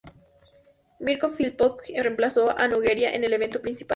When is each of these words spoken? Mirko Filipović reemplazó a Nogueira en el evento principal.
Mirko 1.09 1.29
Filipović 1.29 1.91
reemplazó 2.01 2.49
a 2.57 2.67
Nogueira 2.67 3.11
en 3.13 3.23
el 3.23 3.33
evento 3.33 3.61
principal. 3.61 3.89